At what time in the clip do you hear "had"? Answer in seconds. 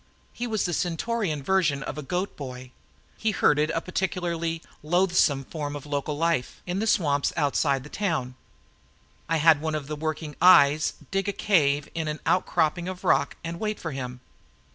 9.37-9.61